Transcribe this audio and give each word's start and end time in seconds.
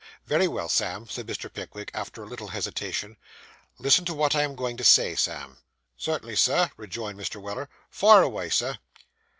'Very 0.25 0.47
well, 0.47 0.67
Sam,' 0.67 1.07
said 1.07 1.27
Mr. 1.27 1.53
Pickwick, 1.53 1.91
after 1.93 2.23
a 2.23 2.25
little 2.25 2.47
hesitation; 2.47 3.17
'listen 3.77 4.03
to 4.05 4.15
what 4.15 4.33
I 4.33 4.41
am 4.41 4.55
going 4.55 4.75
to 4.77 4.83
say, 4.83 5.13
Sam.' 5.13 5.57
'Cert'nly, 5.95 6.35
Sir,' 6.37 6.71
rejoined 6.75 7.19
Mr. 7.19 7.39
Weller; 7.39 7.69
'fire 7.91 8.23
away, 8.23 8.49
Sir. 8.49 8.79